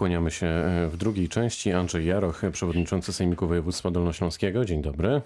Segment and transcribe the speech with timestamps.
[0.00, 1.72] Kłaniamy się e, w drugiej części.
[1.72, 4.64] Andrzej Jaroch, przewodniczący Sejmiku Województwa Dolnośląskiego.
[4.64, 5.20] Dzień dobry.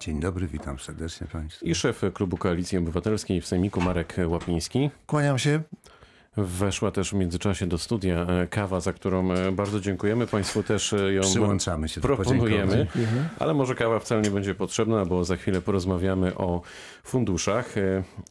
[0.00, 1.66] Dzień dobry, witam serdecznie Państwa.
[1.66, 4.90] I szef Klubu Koalicji Obywatelskiej w Sejmiku Marek Łapiński.
[5.06, 5.62] Kłaniam się.
[6.36, 10.26] Weszła też w międzyczasie do studia e, kawa, za którą e, bardzo dziękujemy.
[10.26, 12.66] Państwu też e, ją Przyłączamy się do proponujemy.
[12.66, 13.28] podziękowań.
[13.38, 16.62] Ale może kawa wcale nie będzie potrzebna, bo za chwilę porozmawiamy o
[17.04, 17.74] funduszach,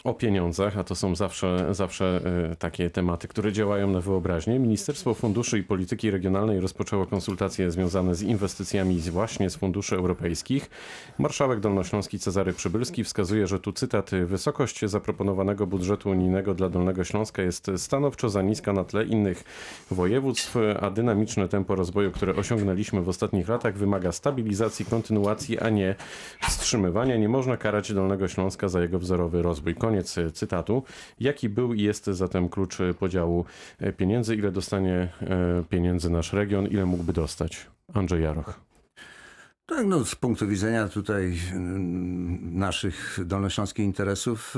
[0.03, 2.21] o pieniądzach, a to są zawsze, zawsze
[2.59, 4.59] takie tematy, które działają na wyobraźnię.
[4.59, 10.69] Ministerstwo Funduszy i Polityki Regionalnej rozpoczęło konsultacje związane z inwestycjami właśnie z funduszy europejskich.
[11.17, 17.41] Marszałek Dolnośląski Cezary Przybylski wskazuje, że tu cytat, wysokość zaproponowanego budżetu unijnego dla Dolnego Śląska
[17.41, 19.43] jest stanowczo za niska na tle innych
[19.91, 25.95] województw, a dynamiczne tempo rozwoju, które osiągnęliśmy w ostatnich latach wymaga stabilizacji, kontynuacji, a nie
[26.41, 27.17] wstrzymywania.
[27.17, 29.75] Nie można karać Dolnego Śląska za jego wzorowy rozwój.
[29.75, 30.83] Koniec cytatu.
[31.19, 33.45] Jaki był i jest zatem klucz podziału
[33.97, 34.35] pieniędzy?
[34.35, 36.67] Ile dostanie e, pieniędzy nasz region?
[36.67, 37.67] Ile mógłby dostać?
[37.93, 38.59] Andrzej Jaroch.
[39.65, 44.55] Tak, no, z punktu widzenia tutaj mm, naszych dolnośląskich interesów,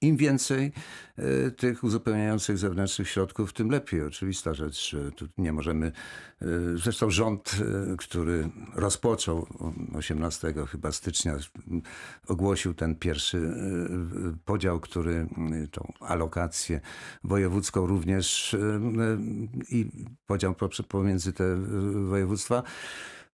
[0.00, 0.72] im więcej
[1.18, 4.02] y, tych uzupełniających zewnętrznych środków, tym lepiej.
[4.02, 5.92] Oczywista rzecz, tu nie możemy.
[6.42, 7.56] y, Zresztą rząd,
[7.92, 9.46] y, który rozpoczął
[9.94, 11.36] 18 chyba stycznia,
[12.28, 13.54] ogłosił ten pierwszy
[14.44, 15.28] podział, który
[15.70, 16.80] tą alokację
[17.24, 18.56] wojewódzką również
[19.70, 19.90] i
[20.26, 20.54] podział
[20.88, 21.56] pomiędzy te
[22.08, 22.62] województwa.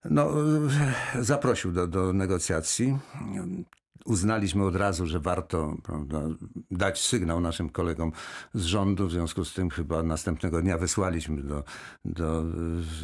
[0.04, 0.30] No,
[1.14, 2.98] e, zaprosił do, do negocjacji.
[4.04, 6.20] Uznaliśmy od razu, że warto prawda,
[6.70, 8.12] dać sygnał naszym kolegom
[8.54, 9.06] z rządu.
[9.06, 11.64] W związku z tym chyba następnego dnia wysłaliśmy do,
[12.04, 12.44] do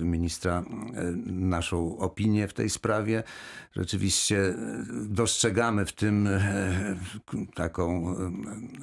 [0.00, 3.22] e, ministra e, naszą opinię w tej sprawie.
[3.72, 4.54] Rzeczywiście e,
[5.04, 6.28] dostrzegamy w tym
[7.54, 8.14] taką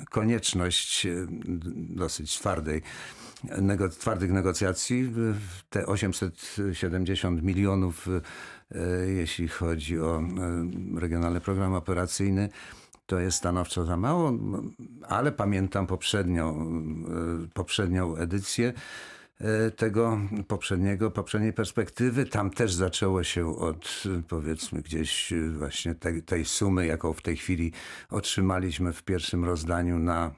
[0.09, 1.07] konieczność
[1.75, 2.81] dosyć twardej
[3.43, 5.13] nego, twardych negocjacji.
[5.69, 8.07] Te 870 milionów,
[9.15, 12.49] jeśli chodzi o e, regionalny program operacyjny,
[13.05, 14.33] to jest stanowczo za mało,
[15.07, 16.61] ale pamiętam poprzednią,
[17.45, 18.73] e, poprzednią edycję
[19.39, 22.25] e, tego poprzedniego, poprzedniej perspektywy.
[22.25, 27.21] Tam też zaczęło się od e, powiedzmy gdzieś e, właśnie tej, tej sumy, jaką w
[27.21, 27.71] tej chwili
[28.09, 30.31] otrzymaliśmy w pierwszym rozdaniu na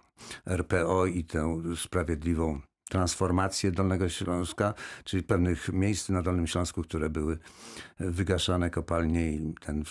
[0.46, 4.74] RPO i tę sprawiedliwą transformację Dolnego Śląska,
[5.04, 7.38] czyli pewnych miejsc na Dolnym Śląsku, które były
[8.00, 9.84] wygaszane kopalnie i ten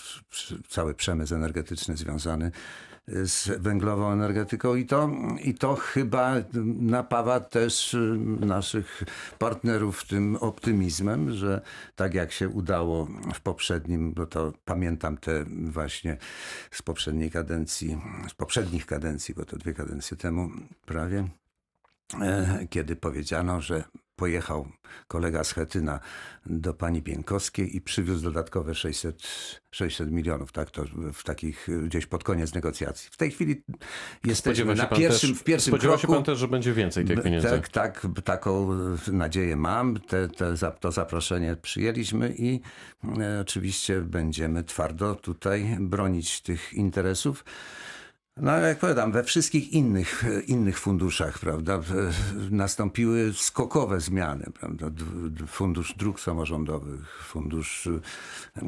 [0.67, 2.51] cały przemysł energetyczny związany
[3.07, 4.75] z węglową energetyką.
[4.75, 5.09] I to,
[5.43, 6.35] i to chyba
[6.79, 9.03] napawa też y, naszych
[9.39, 11.61] partnerów tym optymizmem, że
[11.95, 16.17] tak jak się udało w poprzednim, bo to pamiętam te właśnie
[16.71, 20.49] z poprzedniej kadencji, z poprzednich kadencji, bo to dwie kadencje temu
[20.85, 21.48] prawie, e,
[22.69, 23.83] kiedy powiedziano, że
[24.19, 24.67] pojechał
[25.07, 25.99] kolega z Chetyna
[26.45, 29.23] do pani Bienkowskiej i przywiózł dodatkowe 600,
[29.71, 30.83] 600 milionów, tak to
[31.13, 33.09] w takich e, gdzieś pod koniec negocjacji.
[33.11, 33.63] W tej chwili
[34.25, 36.07] jesteśmy Spodziewa na pierwszym, też, w pierwszym spodziewa kroku.
[36.07, 37.49] się pan też, że będzie więcej tych pieniędzy?
[37.49, 39.99] Tak, tak, taką e, nadzieję mam.
[39.99, 42.61] Te, te, to zaproszenie przyjęliśmy i
[43.19, 47.43] e, oczywiście będziemy twardo tutaj bronić tych interesów.
[48.41, 51.79] No jak powiadam, we wszystkich innych, innych funduszach, prawda,
[52.51, 54.87] nastąpiły skokowe zmiany, prawda,
[55.47, 58.61] fundusz dróg samorządowych, fundusz e, e,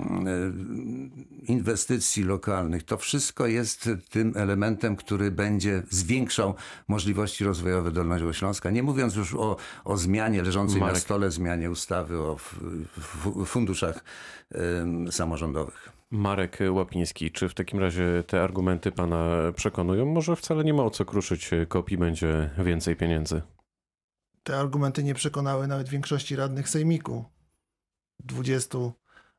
[1.44, 6.56] inwestycji lokalnych, to wszystko jest tym elementem, który będzie zwiększał
[6.88, 8.70] możliwości rozwojowe Dolnego Śląska.
[8.70, 10.96] Nie mówiąc już o, o zmianie leżącej Marek.
[10.96, 12.38] na stole, zmianie ustawy o
[13.46, 14.04] funduszach
[15.12, 16.01] samorządowych.
[16.12, 20.06] Marek Łapiński, czy w takim razie te argumenty pana przekonują?
[20.06, 23.42] Może wcale nie ma o co kruszyć kopii, będzie więcej pieniędzy.
[24.44, 27.26] Te argumenty nie przekonały nawet większości radnych sejmiku.
[28.24, 28.78] 20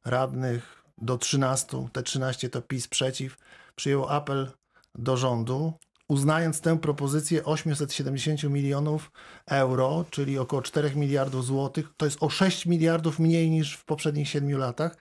[0.05, 3.37] radnych do 13, te 13 to PiS przeciw,
[3.77, 4.50] przyjął apel
[4.94, 5.72] do rządu,
[6.09, 9.11] uznając tę propozycję 870 milionów
[9.47, 14.29] euro, czyli około 4 miliardów złotych, to jest o 6 miliardów mniej niż w poprzednich
[14.29, 14.97] 7 latach,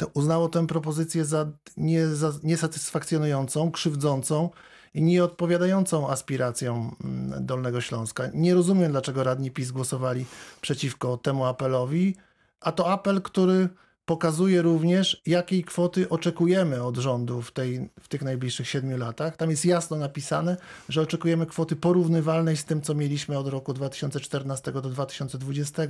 [0.00, 4.50] to uznało tę propozycję za, nie, za niesatysfakcjonującą, krzywdzącą
[4.94, 8.24] i nieodpowiadającą aspiracjom mm, Dolnego Śląska.
[8.34, 10.24] Nie rozumiem, dlaczego radni PiS głosowali
[10.60, 12.16] przeciwko temu apelowi,
[12.60, 13.68] a to apel, który
[14.04, 19.36] pokazuje również, jakiej kwoty oczekujemy od rządu w, tej, w tych najbliższych siedmiu latach.
[19.36, 20.56] Tam jest jasno napisane,
[20.88, 25.82] że oczekujemy kwoty porównywalnej z tym, co mieliśmy od roku 2014 do 2020.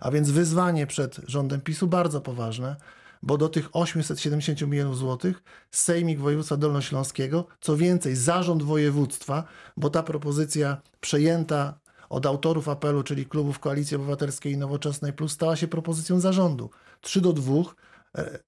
[0.00, 2.76] A więc wyzwanie przed rządem PiSu bardzo poważne,
[3.24, 9.44] bo do tych 870 milionów złotych Sejmik Województwa Dolnośląskiego, co więcej, zarząd województwa,
[9.76, 11.78] bo ta propozycja przejęta
[12.08, 16.70] od autorów apelu, czyli klubów Koalicji Obywatelskiej i Nowoczesnej Plus, stała się propozycją zarządu.
[17.00, 17.52] 3 do 2.
[18.18, 18.38] e,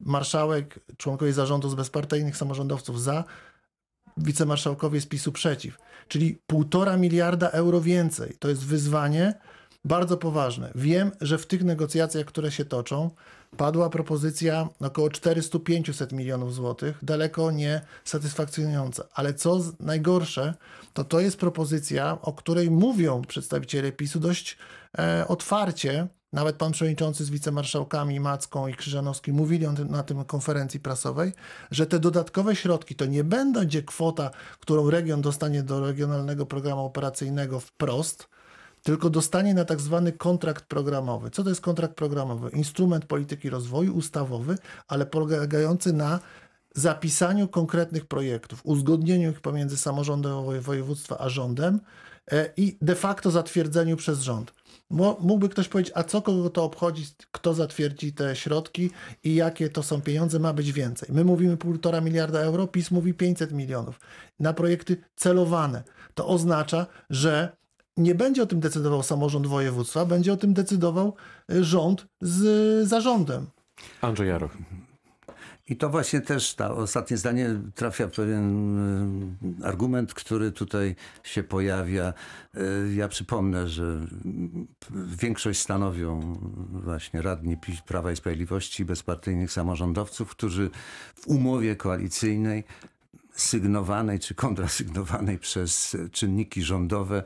[0.00, 3.24] Marszałek, członkowie zarządu z bezpartyjnych samorządowców za,
[4.16, 5.78] wicemarszałkowie z PiSu przeciw.
[6.08, 8.36] Czyli półtora miliarda euro więcej.
[8.38, 9.34] To jest wyzwanie
[9.84, 10.72] bardzo poważne.
[10.74, 13.10] Wiem, że w tych negocjacjach, które się toczą,
[13.56, 19.04] padła propozycja około 400-500 milionów złotych, daleko nie satysfakcjonująca.
[19.14, 20.54] Ale co najgorsze,
[20.92, 24.58] to to jest propozycja, o której mówią przedstawiciele PiSu dość
[24.98, 26.06] e, otwarcie.
[26.32, 31.32] Nawet pan przewodniczący z wicemarszałkami Macką i Krzyżanowskim mówili o tym, na tym konferencji prasowej,
[31.70, 34.30] że te dodatkowe środki to nie będzie kwota,
[34.60, 38.28] którą region dostanie do regionalnego programu operacyjnego wprost,
[38.82, 41.30] tylko dostanie na tak zwany kontrakt programowy.
[41.30, 42.50] Co to jest kontrakt programowy?
[42.50, 46.20] Instrument polityki rozwoju ustawowy, ale polegający na
[46.74, 51.80] zapisaniu konkretnych projektów, uzgodnieniu ich pomiędzy samorządem woje- województwa a rządem
[52.32, 54.52] e, i de facto zatwierdzeniu przez rząd.
[55.20, 58.90] Mógłby ktoś powiedzieć, a co kogo to obchodzi, kto zatwierdzi te środki
[59.24, 61.08] i jakie to są pieniądze, ma być więcej.
[61.12, 64.00] My mówimy półtora miliarda euro, PiS mówi 500 milionów
[64.40, 65.82] na projekty celowane.
[66.14, 67.59] To oznacza, że
[67.96, 71.14] nie będzie o tym decydował samorząd województwa, będzie o tym decydował
[71.52, 73.46] y, rząd z zarządem.
[74.00, 74.56] Andrzej Jaroch.
[75.68, 78.78] I to właśnie też ta ostatnie zdanie trafia w pewien
[79.62, 82.12] y, argument, który tutaj się pojawia.
[82.56, 84.06] Y, Ja przypomnę, że
[85.06, 86.38] większość stanowią
[86.72, 87.56] właśnie radni
[87.86, 90.70] Prawa i Sprawiedliwości, bezpartyjnych samorządowców, którzy
[91.14, 92.64] w umowie koalicyjnej
[93.32, 97.22] sygnowanej czy kontrasygnowanej przez czynniki rządowe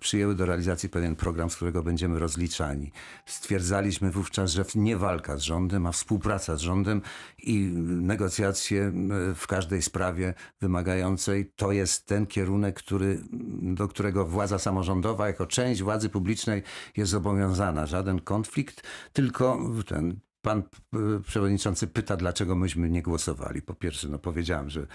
[0.00, 2.92] przyjęły do realizacji pewien program, z którego będziemy rozliczani.
[3.26, 7.02] Stwierdzaliśmy wówczas, że nie walka z rządem, a współpraca z rządem
[7.38, 8.92] i negocjacje e,
[9.34, 13.18] w każdej sprawie wymagającej to jest ten kierunek, który,
[13.62, 16.62] do którego władza samorządowa jako część władzy publicznej
[16.96, 17.86] jest zobowiązana.
[17.86, 18.82] Żaden konflikt,
[19.12, 20.62] tylko ten Pan
[20.94, 23.62] e, przewodniczący pyta, dlaczego myśmy nie głosowali.
[23.62, 24.86] Po pierwsze, no powiedziałem, że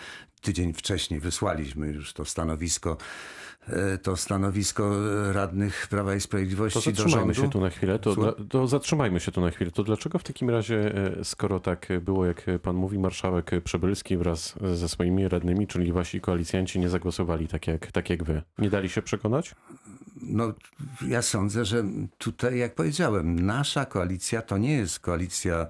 [0.41, 2.97] tydzień wcześniej wysłaliśmy już to stanowisko,
[3.67, 4.91] e, to stanowisko
[5.29, 7.47] e, radnych Prawa i To Sprawiedliwości do zatrzymajmy rządu.
[7.47, 7.99] się tu na chwilę.
[7.99, 9.71] To, to zatrzymajmy się tu na chwilę.
[9.71, 14.55] To dlaczego w takim razie, e, skoro tak było, jak pan mówi, marszałek Przebylski wraz
[14.73, 18.41] ze swoimi radnymi, czyli wasi koalicjanci, nie zagłosowali tak jak, tak jak wy?
[18.57, 19.55] Nie dali się przekonać?
[20.21, 20.53] No,
[21.07, 21.83] ja sądzę, że
[22.17, 25.67] tutaj, jak powiedziałem, nasza koalicja to nie jest koalicja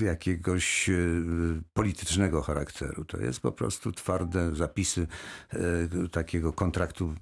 [0.00, 0.94] jakiegoś e,
[1.74, 3.04] politycznego charakteru.
[3.04, 5.06] To jest po prostu twarde zapisy
[5.50, 5.58] e,
[6.08, 7.14] takiego kontraktu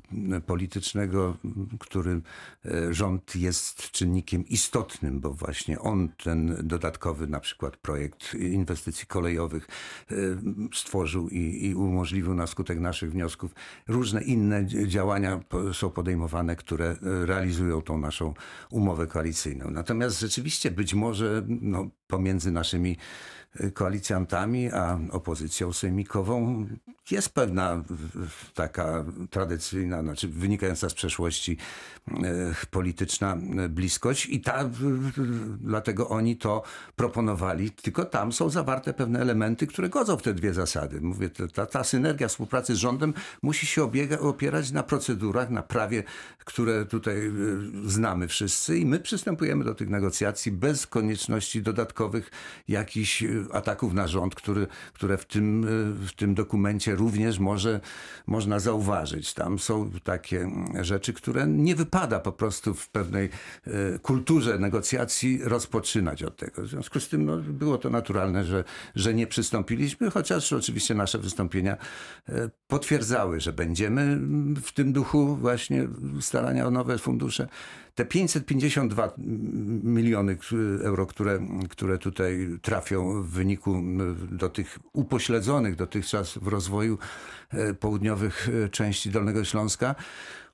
[0.46, 1.36] politycznego,
[1.80, 2.20] który
[2.64, 9.68] e, rząd jest czynnikiem istotnym, bo właśnie on ten dodatkowy na przykład projekt inwestycji kolejowych
[10.74, 13.54] stworzył i, i umożliwił na skutek naszych wniosków
[13.88, 14.88] różne inne dzi-
[15.72, 16.96] są podejmowane, które e,
[17.26, 18.34] realizują tą naszą
[18.70, 19.70] umowę koalicyjną.
[19.70, 22.96] Natomiast rzeczywiście być może no, pomiędzy naszymi
[23.74, 26.66] koalicjantami a opozycją sejmikową
[27.10, 27.84] jest pewna
[28.54, 31.56] taka tradycyjna, znaczy wynikająca z przeszłości
[32.08, 32.14] e,
[32.70, 33.36] polityczna
[33.68, 34.70] bliskość i ta,
[35.60, 36.62] dlatego oni to
[36.96, 41.00] proponowali, tylko tam są zawarte pewne elementy, które godzą w te dwie zasady.
[41.00, 45.62] Mówię, ta- ta, ta synergia współpracy z rządem musi się obiega, opierać na procedurach, na
[45.62, 46.02] prawie,
[46.44, 47.30] które tutaj e,
[47.84, 52.30] znamy wszyscy i my przystępujemy do tych negocjacji bez konieczności dodatkowych
[52.68, 55.68] jakichś e, ataków na rząd, który, które w tym, e,
[56.06, 57.80] w tym dokumencie również może,
[58.26, 59.34] można zauważyć.
[59.34, 60.50] Tam są takie
[60.80, 63.28] rzeczy, które nie wypada po prostu w pewnej
[63.66, 66.62] e, kulturze negocjacji rozpoczynać od tego.
[66.62, 68.64] W związku z tym no, było to naturalne, że,
[68.94, 71.76] że nie przystąpiliśmy, chociaż oczywiście nasze wystąpienia
[72.28, 74.18] e, potwierdzały, że będziemy
[74.62, 75.88] w tym duchu właśnie
[76.20, 77.48] starania o nowe fundusze.
[77.94, 79.12] Te 552
[79.82, 80.38] miliony
[80.82, 83.82] euro, które, które tutaj trafią w wyniku
[84.30, 86.98] do tych upośledzonych dotychczas w rozwoju
[87.50, 89.94] e, południowych e, części Dolnego Śląska,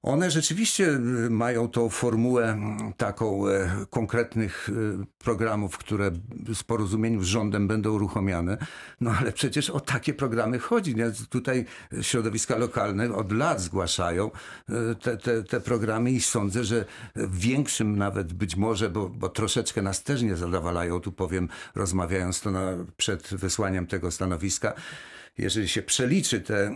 [0.05, 0.99] one rzeczywiście e,
[1.31, 2.59] mają tą formułę
[2.97, 6.11] taką e, konkretnych e, programów, które
[6.55, 8.59] w porozumieniu z rządem będą uruchomione.
[9.01, 10.97] No ale przecież o takie programy chodzi.
[10.97, 11.13] Nie?
[11.31, 11.65] Tutaj
[12.03, 14.31] środowiska lokalne od lat zgłaszają
[14.69, 16.85] e, te, te, te programy i sądzę, że
[17.17, 22.51] większym nawet być może, bo, bo troszeczkę nas też nie zadowalają, tu powiem, rozmawiając to
[22.51, 24.73] na, przed wysłaniem tego stanowiska,
[25.39, 26.75] jeżeli się przeliczy te,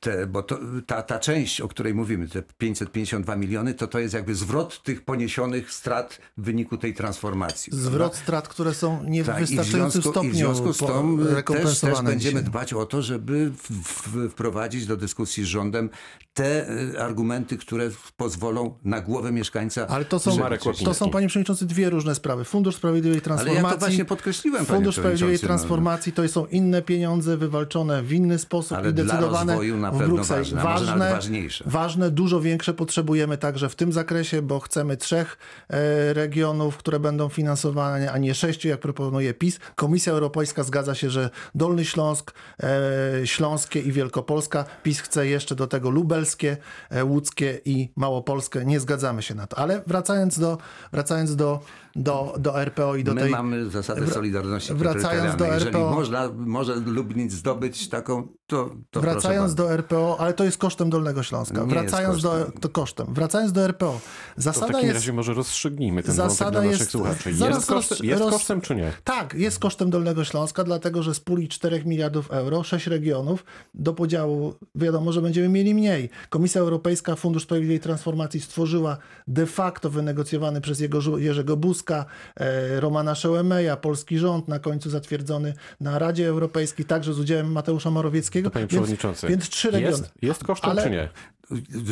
[0.00, 4.14] te bo to, ta, ta część, o której mówimy, te 552 miliony, to to jest
[4.14, 7.72] jakby zwrot tych poniesionych strat w wyniku tej transformacji.
[7.76, 11.26] Zwrot strat, które są nie w Tak, w stopniu i w związku z tym też,
[11.26, 15.90] też rekompensowane będziemy dbać o to, żeby w, w, wprowadzić do dyskusji z rządem
[16.34, 19.86] te y, argumenty, które pozwolą na głowę mieszkańca.
[19.86, 22.44] Ale to są, Marek to są, panie przewodniczący, dwie różne sprawy.
[22.44, 23.64] Fundusz Sprawiedliwej Ale Transformacji.
[23.64, 25.46] ja to właśnie podkreśliłem, panie Fundusz Sprawiedliwej no.
[25.48, 29.98] Transformacji to są inne pieniądze wywalczone w inny sposób Ale i dla decydowane na w
[29.98, 30.54] Brukseli.
[30.54, 31.64] ważne, nawet ważniejsze.
[31.66, 35.38] ważne, dużo większe potrzebujemy także w tym zakresie, bo chcemy trzech
[35.68, 39.58] e, regionów, które będą finansowane, a nie sześciu, jak proponuje PiS.
[39.74, 44.64] Komisja Europejska zgadza się, że Dolny Śląsk, e, Śląskie i Wielkopolska.
[44.82, 46.56] PiS chce jeszcze do tego lubelskie,
[46.90, 48.64] e, łódzkie i Małopolskie.
[48.64, 49.58] Nie zgadzamy się na to.
[49.58, 50.58] Ale wracając do,
[50.92, 51.60] wracając do,
[51.96, 53.30] do, do RPO i do My tej...
[53.30, 55.54] mamy zasadę solidarności wracając do terytorialnej.
[55.54, 60.58] Jeżeli RPO można, może Lubnic zdobyć taką, to, to Wracając do RPO, ale to jest
[60.58, 61.60] kosztem Dolnego Śląska.
[61.60, 62.60] Nie Wracając jest do kosztem.
[62.60, 63.06] to kosztem.
[63.14, 63.86] Wracając do RPO.
[63.86, 67.34] To w Zasada takim jest razie może rozstrzygnijmy ten zasada wątek dla naszych jest- słuchaczy.
[67.34, 68.92] zaraz Jest, kosztem, roz- jest roz- kosztem czy nie?
[69.04, 73.92] Tak, jest kosztem Dolnego Śląska, dlatego że z puli 4 miliardów euro, 6 regionów, do
[73.94, 76.10] podziału wiadomo, że będziemy mieli mniej.
[76.30, 78.96] Komisja Europejska, Fundusz Sprawiedliwej Transformacji stworzyła
[79.28, 82.04] de facto wynegocjowany przez jego, Jerzego Buzka,
[82.36, 87.90] e, Romana Szełemeja, polski rząd, na końcu zatwierdzony na Radzie Europejskiej, także z udziałem Mateusza
[87.90, 88.39] Morawieckiego.
[88.42, 89.90] Panie Więc- przewodniczący, Więc trzy regiony.
[89.96, 91.08] jest, jest kosztem Ale- czy nie?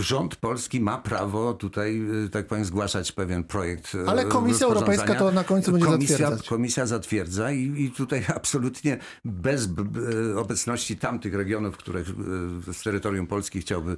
[0.00, 3.94] Rząd polski ma prawo tutaj, y, tak powiem, zgłaszać pewien projekt.
[3.94, 4.66] y, Ale Komisja.
[4.66, 6.48] Europejska to na końcu będzie komisja, zatwierdzać.
[6.48, 9.68] Komisja zatwierdza i, i tutaj absolutnie bez
[10.36, 12.04] obecności tamtych regionów, które y,
[12.72, 13.96] z terytorium Polski chciałby.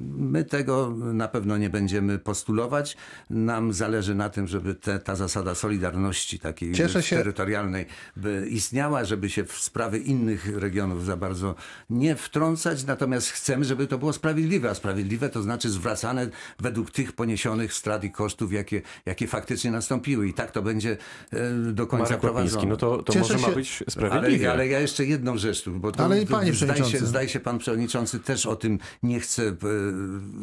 [0.00, 2.96] My tego na pewno nie będziemy postulować.
[3.30, 6.72] Nam zależy na tym, żeby te, ta zasada solidarności takiej
[7.10, 7.86] terytorialnej
[8.16, 11.54] by istniała, żeby się w sprawy innych regionów za bardzo
[11.90, 16.28] nie wtrącać, natomiast chcemy, żeby to było sprawiedliwe, a sprawiedliwe to znaczy zwracane
[16.60, 20.96] według tych poniesionych strat i kosztów, jakie, jakie faktycznie nastąpiły i tak to będzie
[21.32, 22.66] e, do końca Marek prowadzone.
[22.68, 24.44] no to, to Cieszę może ma się- być sprawiedliwie.
[24.46, 27.06] Ale, ale ja jeszcze jedną rzecz tu, bo to, Ale i panie zdaje, się, przewodniczący.
[27.06, 29.54] zdaje się pan przewodniczący też o tym nie chce e,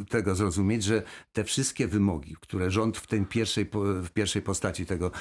[0.10, 3.70] tego zrozumieć, że te wszystkie wymogi, które rząd w tej pierwszej,
[4.04, 5.12] w pierwszej postaci tego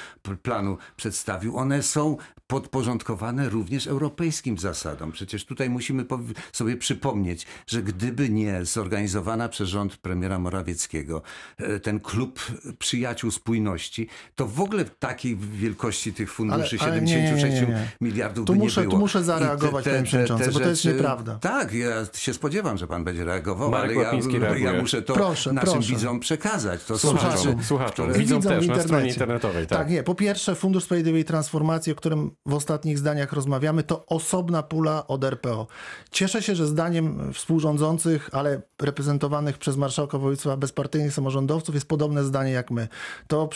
[0.43, 5.11] planu przedstawił, one są podporządkowane również europejskim zasadom.
[5.11, 6.05] Przecież tutaj musimy
[6.53, 8.65] sobie przypomnieć, że gdyby nie
[9.11, 11.21] zorganizowana przez rząd premiera Morawieckiego
[11.57, 12.39] e, ten klub
[12.79, 17.61] przyjaciół spójności, to w ogóle takiej wielkości tych funduszy Ale- ale nie, nie, nie, 76
[17.61, 17.87] nie, nie.
[18.01, 18.99] miliardów Tu by muszę- nie tu było.
[18.99, 21.35] muszę I zareagować, panie przewodniczący, bo to jest nieprawda.
[21.35, 24.03] Tak, ja się spodziewam, że pan będzie reagował, Marek ale
[24.59, 25.89] ja, ja muszę to Proszę, naszym proszę.
[25.89, 26.83] widzom przekazać.
[26.83, 28.05] To Słuchaczom, słuchaczom.
[28.07, 29.67] które- Widzą też na stronie internetowej.
[29.67, 29.79] Tak.
[29.79, 29.89] Tak.
[29.89, 30.03] nie.
[30.03, 35.23] Po pierwsze, Fundusz Sprawiedliwej Transformacji, o którym w ostatnich zdaniach rozmawiamy, to osobna pula od
[35.23, 35.67] RPO.
[36.11, 38.61] Cieszę się, że zdaniem współrządzących, ale
[39.01, 42.87] reprezentowanych przez marszałka województwa bezpartyjnych samorządowców jest podobne zdanie jak my.
[43.27, 43.49] To,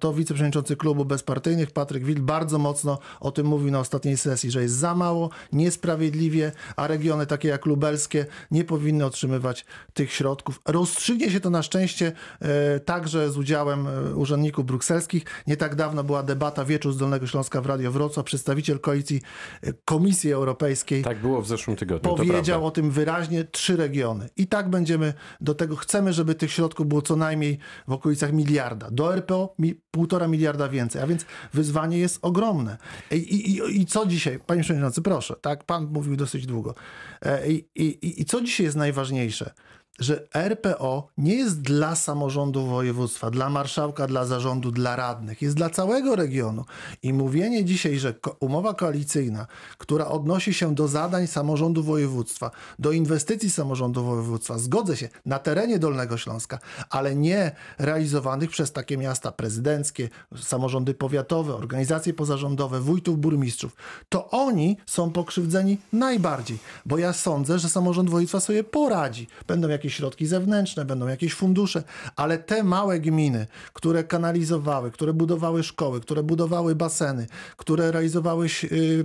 [0.00, 4.62] to wiceprzewodniczący klubu bezpartyjnych, Patryk Wil, bardzo mocno o tym mówił na ostatniej sesji, że
[4.62, 9.64] jest za mało, niesprawiedliwie, a regiony takie jak lubelskie nie powinny otrzymywać
[9.94, 10.60] tych środków.
[10.66, 15.24] Rozstrzygnie się to na szczęście e, także z udziałem e, urzędników brukselskich.
[15.46, 18.26] Nie tak dawno była debata Wieczór z Dolnego Śląska w Radio Wrocław.
[18.26, 19.20] Przedstawiciel koalicji
[19.62, 22.16] e, Komisji Europejskiej Tak było w zeszłym tygodniu.
[22.16, 24.28] powiedział o tym wyraźnie trzy regiony.
[24.36, 27.58] I tak będziemy do tego, chcemy, żeby tych środków było co najmniej
[27.88, 28.88] w okolicach miliarda.
[28.90, 32.78] Do RPO mi, półtora miliarda więcej, a więc wyzwanie jest ogromne.
[33.10, 36.74] I, i, i, co dzisiaj, panie przewodniczący, proszę, tak, pan mówił dosyć długo.
[37.22, 39.50] E, i, I co dzisiaj jest najważniejsze?
[39.98, 45.70] Że RPO nie jest dla samorządu województwa, dla marszałka, dla zarządu, dla radnych, jest dla
[45.70, 46.64] całego regionu.
[47.02, 49.46] I mówienie dzisiaj, że umowa koalicyjna,
[49.78, 55.78] która odnosi się do zadań samorządu województwa, do inwestycji samorządu województwa, zgodzę się, na terenie
[55.78, 56.58] Dolnego Śląska,
[56.90, 60.08] ale nie realizowanych przez takie miasta prezydenckie,
[60.42, 63.76] samorządy powiatowe, organizacje pozarządowe, wójtów, burmistrzów,
[64.08, 69.26] to oni są pokrzywdzeni najbardziej, bo ja sądzę, że samorząd województwa sobie poradzi.
[69.46, 71.82] Będą jakieś środki zewnętrzne, będą jakieś fundusze,
[72.16, 77.26] ale te małe gminy, które kanalizowały, które budowały szkoły, które budowały baseny,
[77.56, 78.48] które realizowały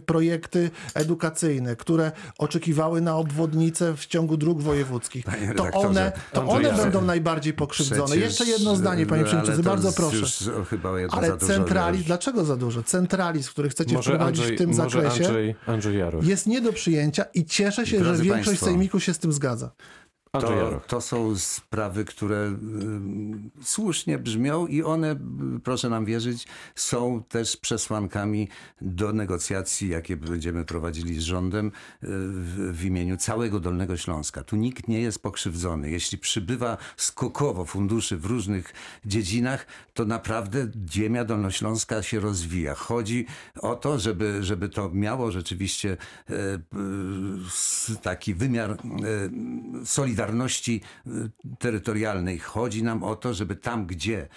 [0.05, 5.25] projekty edukacyjne, które oczekiwały na obwodnice w ciągu dróg wojewódzkich,
[5.55, 8.05] to one, to one będą najbardziej pokrzywdzone.
[8.05, 10.51] Przecież, Jeszcze jedno zdanie, panie ale przewodniczący, bardzo proszę.
[11.11, 12.83] Ale centralizm, dlaczego za dużo?
[12.83, 16.73] Centralizm, który chcecie Może wprowadzić Andrzej, w tym może zakresie, Andrzej, Andrzej jest nie do
[16.73, 19.71] przyjęcia i cieszę się, Drodzy że większość państwo, sejmiku się z tym zgadza.
[20.41, 25.15] To, to są sprawy, które ym, słusznie brzmią i one,
[25.63, 28.47] proszę nam wierzyć, są też przesłankami
[28.81, 31.71] do negocjacji, jakie będziemy prowadzili z rządem y,
[32.01, 34.43] w, w imieniu całego Dolnego Śląska.
[34.43, 35.89] Tu nikt nie jest pokrzywdzony.
[35.91, 38.73] Jeśli przybywa skokowo funduszy w różnych
[39.05, 42.75] dziedzinach, to naprawdę ziemia dolnośląska się rozwija.
[42.75, 43.25] Chodzi
[43.61, 45.97] o to, żeby, żeby to miało rzeczywiście
[46.29, 46.33] e,
[47.47, 48.77] s- taki wymiar e,
[50.23, 51.09] solidarności e,
[51.59, 52.39] terytorialnej.
[52.39, 54.27] Chodzi nam o to, żeby tam, gdzie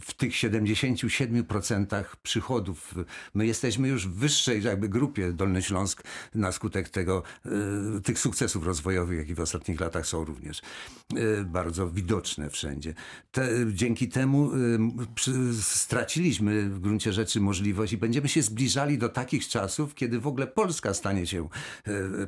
[0.00, 2.94] w tych 77% przychodów
[3.34, 6.02] my jesteśmy już w wyższej jakby grupie Dolny Śląsk
[6.34, 7.50] na skutek tego, e,
[8.00, 12.94] tych sukcesów rozwojowych, jakie w ostatnich latach są również e, bardzo widoczne wszędzie.
[13.30, 14.50] Te, dzięki temu
[15.60, 20.46] straciliśmy w gruncie rzeczy możliwość i będziemy się zbliżali do takich czasów, kiedy w ogóle
[20.46, 21.48] Polska stanie się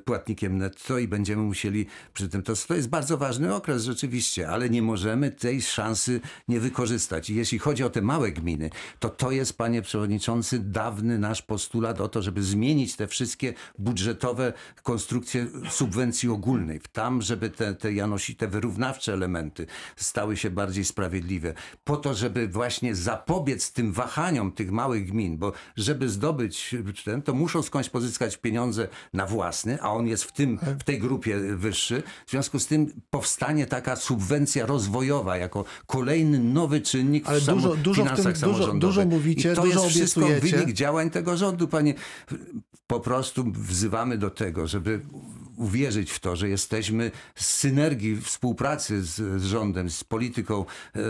[0.04, 4.70] płatnikiem netto i będziemy musieli przy tym, to, to jest bardzo ważny okres rzeczywiście, ale
[4.70, 7.11] nie możemy tej szansy nie wykorzystać.
[7.30, 12.00] I jeśli chodzi o te małe gminy, to to jest, panie przewodniczący, dawny nasz postulat
[12.00, 14.52] o to, żeby zmienić te wszystkie budżetowe
[14.82, 16.80] konstrukcje subwencji ogólnej.
[16.92, 19.66] Tam, żeby te, te Janosi, te wyrównawcze elementy
[19.96, 21.54] stały się bardziej sprawiedliwe.
[21.84, 27.34] Po to, żeby właśnie zapobiec tym wahaniom tych małych gmin, bo żeby zdobyć ten, to
[27.34, 32.02] muszą skądś pozyskać pieniądze na własny, a on jest w, tym, w tej grupie wyższy.
[32.26, 37.76] W związku z tym powstanie taka subwencja rozwojowa jako kolejny nowy czynnik Ale w dużo-
[37.76, 40.56] dużo w tym- finansach dużo- dużo mówicie, I to dużo jest wszystko obiecujecie.
[40.58, 41.94] wynik działań tego rządu, panie.
[42.86, 45.00] Po prostu wzywamy do tego, żeby
[45.56, 51.00] uwierzyć w to, że jesteśmy z synergii współpracy z, z rządem, z polityką e,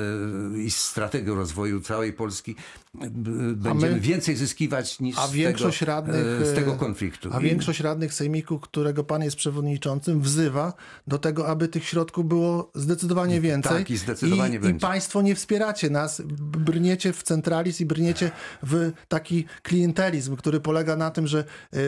[0.58, 2.56] i z strategią rozwoju całej Polski.
[2.94, 7.28] b- Będziemy więcej zyskiwać niż A z, większość tego, radnych, e, z tego e, konfliktu.
[7.32, 10.72] A większość radnych sejmiku, którego pan jest przewodniczącym, wzywa
[11.06, 13.78] do tego, aby tych środków było zdecydowanie więcej.
[13.78, 14.76] Tak, i zdecydowanie I, będzie.
[14.76, 16.22] I państwo nie wspieracie nas,
[16.58, 18.30] brniecie w centralizm i brniecie
[18.62, 21.44] w taki klientelizm, który polega na tym, że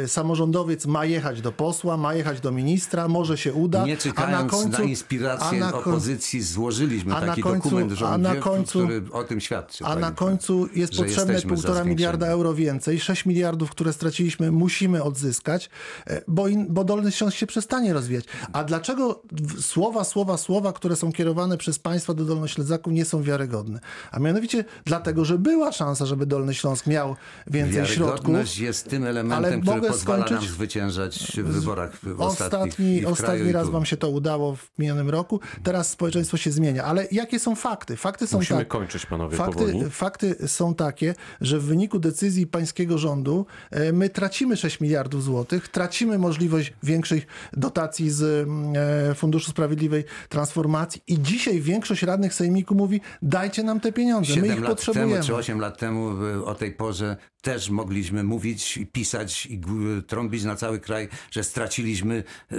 [0.06, 4.42] samorządowiec ma jechać do posła, ma jechać do ministra, może się uda, Nie czekając a
[4.44, 4.82] na końcu...
[4.82, 9.02] inspirację a na opozycji, złożyliśmy a na taki końcu- dokument a rządu, na końcu- który
[9.12, 9.84] o tym świadczy.
[9.84, 11.88] A na końcu jest potrzebne jesteśmy za półtora zwiększeniem.
[11.96, 13.00] miliarda euro więcej.
[13.00, 15.70] 6 miliardów, które straciliśmy, musimy odzyskać,
[16.06, 18.24] e, bo, in, bo Dolny Śląsk się przestanie rozwijać.
[18.52, 19.22] A dlaczego
[19.60, 23.80] słowa, słowa, słowa, które są kierowane przez państwa do Dolnoślązaków nie są wiarygodne?
[24.12, 28.56] A mianowicie dlatego, że była szansa, żeby Dolny Śląsk miał więcej środków.
[28.58, 33.84] Jest tym elementem, który pozwala skończyć- nam zwyciężać w wyborach w Ostatni, ostatni raz wam
[33.84, 35.40] się to udało w minionym roku.
[35.62, 36.84] Teraz społeczeństwo się zmienia.
[36.84, 37.96] Ale jakie są fakty?
[37.96, 38.68] Fakty są Musimy tak.
[38.68, 39.72] kończyć, panowie, powoli.
[39.72, 45.22] Fakty, fakty są takie, że w wyniku decyzji pańskiego rządu e, my tracimy 6 miliardów
[45.22, 48.74] złotych, tracimy możliwość większych dotacji z mm,
[49.10, 54.34] e, Funduszu Sprawiedliwej Transformacji i dzisiaj większość radnych sejmiku mówi dajcie nam te pieniądze, my
[54.34, 55.12] 7 ich lat potrzebujemy.
[55.12, 59.60] temu, czy 8 lat temu y, o tej porze też mogliśmy mówić i pisać i
[60.06, 62.56] trąbić na cały kraj, że straciliśmy y,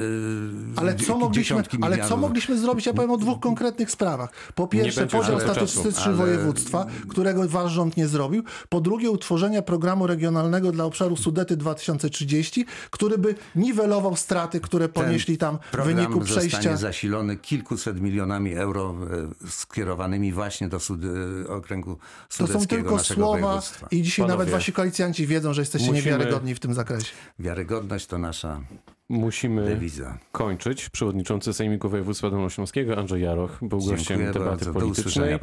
[0.76, 2.86] Ale co, mogliśmy, dziesiątki ale co mogliśmy zrobić?
[2.86, 4.30] Ja powiem o dwóch konkretnych sprawach.
[4.56, 8.44] Po pierwsze, podział statystyczny Ale- województwa, którego wasz rząd nie zrobił.
[8.70, 15.38] Po drugie, utworzenia programu regionalnego dla obszaru Sudety 2030, który by niwelował straty, które ponieśli
[15.38, 16.58] tam w wyniku przejścia.
[16.58, 18.96] zostanie zasilony kilkuset milionami euro
[19.44, 24.38] e, skierowanymi właśnie do sud, e, okręgu To sudeckiego są tylko słowa i dzisiaj Panowie,
[24.38, 27.12] nawet wasi koalicjanci wiedzą, że jesteście musimy- niewiarygodni w tym zakresie.
[27.40, 28.62] Wiarygodność to nasza
[29.10, 30.18] Musimy dewiza.
[30.32, 30.90] kończyć.
[30.90, 34.74] Przewodniczący Sejmiku Województwa Dolnośląskiego Andrzej Jaroch był gościem debaty bardzo.
[34.74, 35.40] Politycznej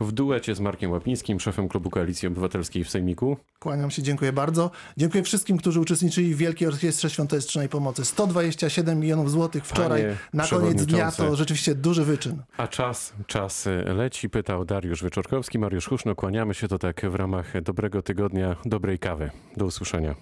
[0.00, 3.36] w duecie z Markiem Łapińskim, szefem Klubu Koalicji Obywatelskiej w Sejmiku.
[3.58, 4.70] Kłaniam się, dziękuję bardzo.
[4.96, 8.04] Dziękuję wszystkim, którzy uczestniczyli w Wielkiej Orkiestrze Świątecznej Pomocy.
[8.04, 12.42] 127 milionów złotych wczoraj Panie na koniec dnia to rzeczywiście duży wyczyn.
[12.56, 15.58] A czas, czas leci, pytał Dariusz Wieczorkowski.
[15.58, 19.30] Mariusz Huszno, kłaniamy się to tak w ramach dobrego tygodnia, dobrej kawy.
[19.56, 20.14] Do usłyszenia.